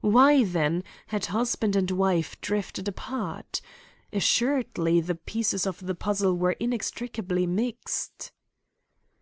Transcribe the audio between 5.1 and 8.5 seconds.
pieces of the puzzle were inextricably mixed.